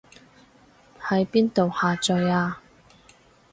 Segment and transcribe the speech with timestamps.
[0.99, 2.59] 喺邊度下載啊